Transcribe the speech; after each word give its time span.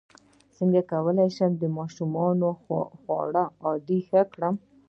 څنګه 0.57 0.81
کولی 0.91 1.27
شم 1.35 1.51
د 1.57 1.63
ماشومانو 1.77 2.49
د 2.69 2.93
خوړو 3.01 3.45
عادت 3.65 4.01
ښه 4.09 4.21
کړم 4.33 4.55